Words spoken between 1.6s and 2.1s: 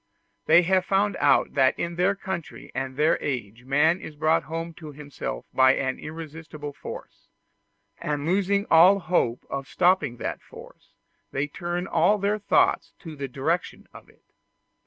in